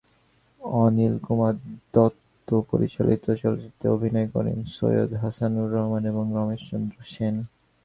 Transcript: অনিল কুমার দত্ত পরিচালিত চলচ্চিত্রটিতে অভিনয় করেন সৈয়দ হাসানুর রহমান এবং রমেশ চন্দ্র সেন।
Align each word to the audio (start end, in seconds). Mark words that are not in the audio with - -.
অনিল 0.79 1.15
কুমার 1.25 1.53
দত্ত 1.93 2.49
পরিচালিত 2.69 3.23
চলচ্চিত্রটিতে 3.33 3.85
অভিনয় 3.95 4.29
করেন 4.35 4.57
সৈয়দ 4.75 5.11
হাসানুর 5.23 5.67
রহমান 5.75 6.03
এবং 6.11 6.25
রমেশ 6.37 6.61
চন্দ্র 6.69 6.97
সেন। 7.11 7.35